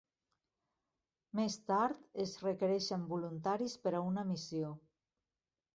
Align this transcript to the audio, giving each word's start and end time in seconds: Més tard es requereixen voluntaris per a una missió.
Més 1.41 1.57
tard 1.73 2.01
es 2.25 2.33
requereixen 2.47 3.07
voluntaris 3.15 3.79
per 3.87 3.95
a 4.01 4.05
una 4.11 4.27
missió. 4.35 4.77